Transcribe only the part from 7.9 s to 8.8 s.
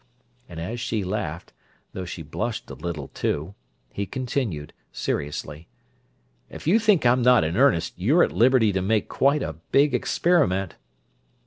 you're at liberty